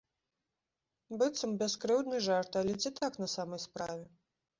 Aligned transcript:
Быццам, 1.21 1.51
бяскрыўдны 1.59 2.17
жарт, 2.29 2.57
але 2.63 2.73
ці 2.81 2.89
так 3.01 3.13
на 3.25 3.29
самай 3.35 3.61
справе? 3.67 4.03